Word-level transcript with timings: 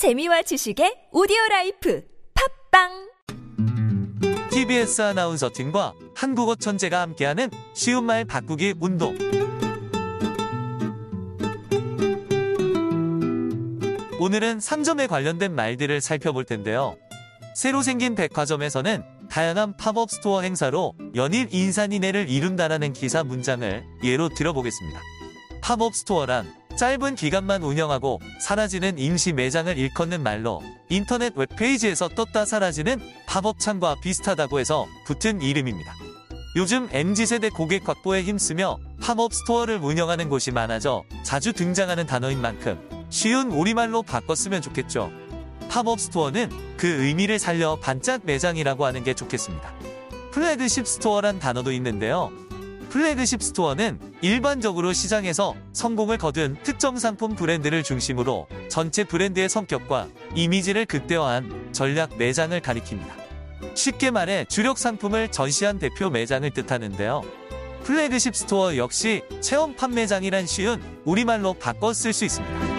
재미와 0.00 0.40
지식의 0.40 1.08
오디오 1.12 1.36
라이프 1.50 2.02
팟빵 2.70 3.10
TBS 4.50 5.02
아나운서 5.02 5.50
팀과 5.52 5.92
한국어 6.16 6.54
천재가 6.54 7.02
함께하는 7.02 7.50
쉬운 7.74 8.04
말 8.04 8.24
바꾸기 8.24 8.76
운동. 8.80 9.14
오늘은 14.18 14.60
상점에 14.60 15.06
관련된 15.06 15.54
말들을 15.54 16.00
살펴볼 16.00 16.46
텐데요. 16.46 16.96
새로 17.54 17.82
생긴 17.82 18.14
백화점에서는 18.14 19.02
다양한 19.28 19.76
pop-up 19.76 20.10
store 20.10 20.40
행사로 20.40 20.94
연일 21.14 21.48
인산인해를 21.52 22.30
이룬다라는 22.30 22.94
기사 22.94 23.22
문장을 23.22 23.84
예로 24.02 24.30
들어보겠습니다. 24.30 24.98
Pop-up 25.60 25.94
store란 25.94 26.59
짧은 26.76 27.14
기간만 27.14 27.62
운영하고 27.62 28.20
사라지는 28.40 28.98
임시 28.98 29.32
매장을 29.32 29.76
일컫는 29.76 30.22
말로 30.22 30.62
인터넷 30.88 31.32
웹페이지에서 31.36 32.08
떴다 32.08 32.44
사라지는 32.44 33.00
팝업 33.26 33.58
창과 33.58 33.96
비슷하다고 34.02 34.60
해서 34.60 34.86
붙은 35.04 35.42
이름입니다. 35.42 35.94
요즘 36.56 36.88
MZ세대 36.90 37.50
고객 37.50 37.88
확보에 37.88 38.22
힘쓰며 38.22 38.78
pop-up 39.00 39.32
store를 39.32 39.78
운영하는 39.78 40.28
곳이 40.28 40.50
많아져 40.50 41.04
자주 41.22 41.52
등장하는 41.52 42.06
단어인 42.06 42.40
만큼 42.40 42.80
쉬운 43.10 43.50
우리말로 43.50 44.02
바꿨으면 44.02 44.62
좋겠죠. 44.62 45.12
Pop-up 45.68 46.00
store는 46.00 46.50
그 46.76 46.86
의미를 47.04 47.38
살려 47.38 47.76
반짝 47.76 48.22
매장이라고 48.24 48.84
하는 48.84 49.04
게 49.04 49.14
좋겠습니다. 49.14 49.72
Flagship 50.32 50.86
store란 50.86 51.38
단어도 51.38 51.72
있는데요. 51.72 52.32
Flagship 52.90 53.40
store는 53.40 54.00
일반적으로 54.20 54.92
시장에서 54.92 55.54
성공을 55.72 56.18
거둔 56.18 56.56
특정 56.64 56.98
상품 56.98 57.36
브랜드를 57.36 57.84
중심으로 57.84 58.48
전체 58.68 59.04
브랜드의 59.04 59.48
성격과 59.48 60.08
이미지를 60.34 60.86
극대화한 60.86 61.70
전략 61.72 62.18
매장을 62.18 62.60
가리킵니다. 62.60 63.76
쉽게 63.76 64.10
말해 64.10 64.44
주력 64.48 64.76
상품을 64.76 65.30
전시한 65.30 65.78
대표 65.78 66.10
매장을 66.10 66.50
뜻하는데요. 66.50 67.22
Flagship 67.84 68.34
store 68.34 68.76
역시 68.76 69.22
체험 69.40 69.74
판매장이란 69.76 70.46
쉬운 70.46 70.82
우리말로 71.04 71.54
바꿔 71.54 71.92
쓸 71.92 72.12
수 72.12 72.24
있습니다. 72.24 72.69